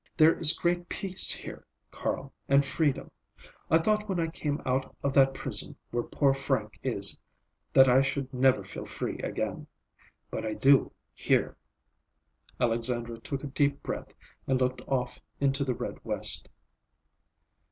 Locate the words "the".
15.63-15.75